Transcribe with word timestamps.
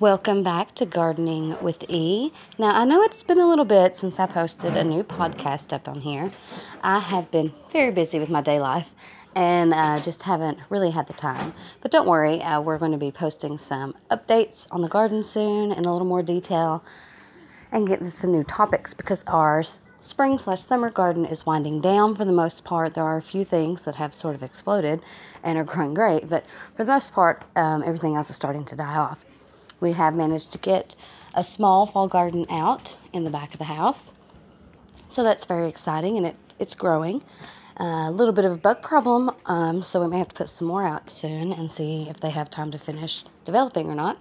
Welcome 0.00 0.42
back 0.42 0.74
to 0.76 0.86
Gardening 0.86 1.62
with 1.62 1.82
E. 1.90 2.32
Now, 2.58 2.68
I 2.68 2.86
know 2.86 3.02
it's 3.02 3.22
been 3.22 3.38
a 3.38 3.46
little 3.46 3.66
bit 3.66 3.98
since 3.98 4.18
I 4.18 4.24
posted 4.24 4.74
a 4.74 4.82
new 4.82 5.02
podcast 5.02 5.74
up 5.74 5.88
on 5.88 6.00
here. 6.00 6.32
I 6.82 7.00
have 7.00 7.30
been 7.30 7.52
very 7.70 7.90
busy 7.90 8.18
with 8.18 8.30
my 8.30 8.40
day 8.40 8.60
life 8.60 8.86
and 9.34 9.74
uh, 9.74 10.00
just 10.00 10.22
haven't 10.22 10.56
really 10.70 10.90
had 10.90 11.06
the 11.06 11.12
time. 11.12 11.52
But 11.82 11.90
don't 11.90 12.08
worry, 12.08 12.40
uh, 12.40 12.62
we're 12.62 12.78
going 12.78 12.92
to 12.92 12.96
be 12.96 13.12
posting 13.12 13.58
some 13.58 13.94
updates 14.10 14.66
on 14.70 14.80
the 14.80 14.88
garden 14.88 15.22
soon 15.22 15.70
in 15.70 15.84
a 15.84 15.92
little 15.92 16.08
more 16.08 16.22
detail 16.22 16.82
and 17.70 17.86
get 17.86 17.98
into 17.98 18.10
some 18.10 18.32
new 18.32 18.44
topics 18.44 18.94
because 18.94 19.22
ours 19.26 19.80
spring 20.00 20.38
slash 20.38 20.62
summer 20.62 20.88
garden 20.88 21.26
is 21.26 21.44
winding 21.44 21.78
down 21.82 22.16
for 22.16 22.24
the 22.24 22.32
most 22.32 22.64
part. 22.64 22.94
There 22.94 23.04
are 23.04 23.18
a 23.18 23.22
few 23.22 23.44
things 23.44 23.82
that 23.82 23.96
have 23.96 24.14
sort 24.14 24.34
of 24.34 24.42
exploded 24.42 25.02
and 25.42 25.58
are 25.58 25.64
growing 25.64 25.92
great, 25.92 26.26
but 26.26 26.46
for 26.74 26.84
the 26.84 26.92
most 26.92 27.12
part, 27.12 27.44
um, 27.54 27.82
everything 27.84 28.16
else 28.16 28.30
is 28.30 28.36
starting 28.36 28.64
to 28.64 28.76
die 28.76 28.96
off. 28.96 29.18
We 29.80 29.92
have 29.92 30.14
managed 30.14 30.52
to 30.52 30.58
get 30.58 30.94
a 31.34 31.42
small 31.42 31.86
fall 31.86 32.08
garden 32.08 32.46
out 32.50 32.94
in 33.12 33.24
the 33.24 33.30
back 33.30 33.52
of 33.52 33.58
the 33.58 33.64
house, 33.64 34.12
so 35.08 35.22
that's 35.22 35.44
very 35.44 35.68
exciting 35.68 36.16
and 36.16 36.26
it, 36.26 36.36
it's 36.58 36.74
growing. 36.74 37.22
Uh, 37.80 38.10
a 38.10 38.12
little 38.12 38.34
bit 38.34 38.44
of 38.44 38.52
a 38.52 38.56
bug 38.56 38.82
problem, 38.82 39.30
um, 39.46 39.82
so 39.82 40.02
we 40.02 40.06
may 40.06 40.18
have 40.18 40.28
to 40.28 40.34
put 40.34 40.50
some 40.50 40.68
more 40.68 40.86
out 40.86 41.10
soon 41.10 41.52
and 41.52 41.72
see 41.72 42.06
if 42.10 42.20
they 42.20 42.28
have 42.28 42.50
time 42.50 42.70
to 42.70 42.78
finish 42.78 43.24
developing 43.46 43.86
or 43.86 43.94
not. 43.94 44.18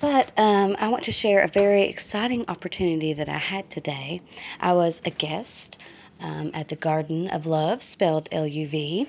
But 0.00 0.30
um, 0.38 0.76
I 0.78 0.88
want 0.88 1.02
to 1.04 1.12
share 1.12 1.42
a 1.42 1.48
very 1.48 1.82
exciting 1.82 2.44
opportunity 2.46 3.12
that 3.14 3.28
I 3.28 3.38
had 3.38 3.68
today. 3.70 4.20
I 4.60 4.72
was 4.72 5.00
a 5.04 5.10
guest 5.10 5.78
um, 6.20 6.52
at 6.54 6.68
the 6.68 6.76
Garden 6.76 7.28
of 7.28 7.46
Luv, 7.46 7.82
spelled 7.82 8.28
L 8.30 8.46
U 8.46 8.68
V, 8.68 9.08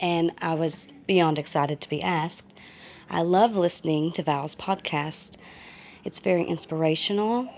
and 0.00 0.32
I 0.38 0.54
was 0.54 0.86
beyond 1.06 1.38
excited 1.38 1.82
to 1.82 1.88
be 1.90 2.00
asked. 2.00 2.44
I 3.10 3.22
love 3.22 3.54
listening 3.56 4.12
to 4.12 4.22
Val's 4.22 4.54
podcast, 4.54 5.30
it's 6.04 6.18
very 6.18 6.44
inspirational. 6.44 7.48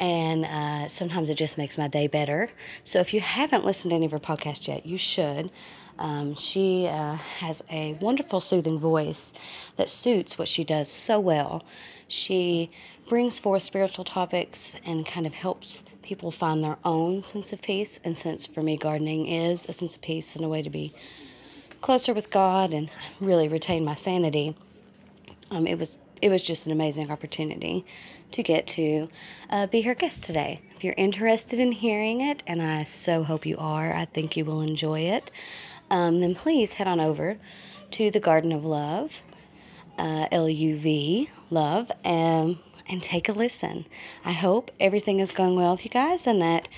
And 0.00 0.44
uh, 0.44 0.88
sometimes 0.88 1.28
it 1.28 1.34
just 1.34 1.58
makes 1.58 1.76
my 1.76 1.88
day 1.88 2.06
better. 2.06 2.50
So 2.84 3.00
if 3.00 3.12
you 3.12 3.20
haven't 3.20 3.64
listened 3.64 3.90
to 3.90 3.96
any 3.96 4.06
of 4.06 4.12
her 4.12 4.20
podcasts 4.20 4.68
yet, 4.68 4.86
you 4.86 4.96
should. 4.96 5.50
Um, 5.98 6.36
she 6.36 6.86
uh, 6.86 7.14
has 7.14 7.62
a 7.70 7.94
wonderful, 7.94 8.40
soothing 8.40 8.78
voice 8.78 9.32
that 9.76 9.90
suits 9.90 10.38
what 10.38 10.46
she 10.46 10.62
does 10.62 10.88
so 10.88 11.18
well. 11.18 11.64
She 12.06 12.70
brings 13.08 13.38
forth 13.40 13.64
spiritual 13.64 14.04
topics 14.04 14.76
and 14.84 15.04
kind 15.04 15.26
of 15.26 15.34
helps 15.34 15.82
people 16.02 16.30
find 16.30 16.62
their 16.62 16.78
own 16.84 17.24
sense 17.24 17.52
of 17.52 17.60
peace. 17.60 17.98
And 18.04 18.16
since 18.16 18.46
for 18.46 18.62
me, 18.62 18.76
gardening 18.76 19.26
is 19.26 19.66
a 19.68 19.72
sense 19.72 19.96
of 19.96 20.00
peace 20.00 20.36
and 20.36 20.44
a 20.44 20.48
way 20.48 20.62
to 20.62 20.70
be 20.70 20.94
closer 21.80 22.14
with 22.14 22.30
God 22.30 22.72
and 22.72 22.88
really 23.20 23.48
retain 23.48 23.84
my 23.84 23.94
sanity, 23.94 24.56
um, 25.50 25.66
it 25.66 25.78
was 25.78 25.98
it 26.20 26.30
was 26.30 26.42
just 26.42 26.66
an 26.66 26.72
amazing 26.72 27.10
opportunity 27.10 27.84
to 28.32 28.42
get 28.42 28.66
to 28.66 29.08
uh, 29.50 29.66
be 29.68 29.82
her 29.82 29.94
guest 29.94 30.24
today. 30.24 30.60
If 30.74 30.82
you're 30.82 30.94
interested 30.96 31.60
in 31.60 31.70
hearing 31.70 32.20
it, 32.22 32.42
and 32.46 32.60
I 32.60 32.84
so 32.84 33.22
hope 33.22 33.46
you 33.46 33.56
are, 33.58 33.94
I 33.94 34.04
think 34.04 34.36
you 34.36 34.44
will 34.44 34.60
enjoy 34.60 35.00
it 35.00 35.30
um, 35.90 36.20
then 36.20 36.34
please 36.34 36.72
head 36.72 36.86
on 36.86 37.00
over 37.00 37.36
to 37.92 38.10
the 38.10 38.20
Garden 38.20 38.52
of 38.52 38.64
Luv, 38.64 39.10
uh, 39.98 40.26
L 40.30 40.48
U 40.48 40.78
V, 40.78 41.30
love, 41.50 41.90
and, 42.04 42.58
and 42.88 43.02
take 43.02 43.28
a 43.28 43.32
listen. 43.32 43.86
I 44.24 44.32
hope 44.32 44.70
everything 44.80 45.20
is 45.20 45.32
going 45.32 45.56
well 45.56 45.72
with 45.72 45.84
you 45.84 45.90
guys 45.90 46.26
and 46.26 46.42
that 46.42 46.68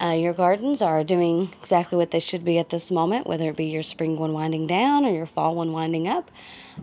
uh, 0.00 0.12
your 0.12 0.34
gardens 0.34 0.82
are 0.82 1.04
doing 1.04 1.52
exactly 1.62 1.96
what 1.96 2.10
they 2.10 2.20
should 2.20 2.44
be 2.44 2.58
at 2.58 2.70
this 2.70 2.90
moment, 2.90 3.26
whether 3.26 3.50
it 3.50 3.56
be 3.56 3.66
your 3.66 3.82
spring 3.82 4.18
one 4.18 4.32
winding 4.32 4.66
down 4.66 5.04
or 5.04 5.12
your 5.12 5.26
fall 5.26 5.54
one 5.54 5.72
winding 5.72 6.08
up. 6.08 6.30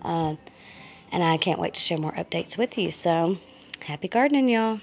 Uh, 0.01 0.35
and 1.13 1.23
I 1.23 1.37
can't 1.37 1.59
wait 1.59 1.75
to 1.75 1.79
share 1.79 1.97
more 1.97 2.11
updates 2.13 2.57
with 2.57 2.77
you. 2.77 2.91
So, 2.91 3.37
happy 3.79 4.07
gardening, 4.09 4.49
y'all. 4.49 4.81